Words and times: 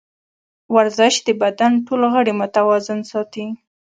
ورزش 0.75 1.15
د 1.27 1.29
بدن 1.41 1.71
ټول 1.85 2.01
غړي 2.13 2.33
متوازن 2.41 2.99
ساتي. 3.11 3.47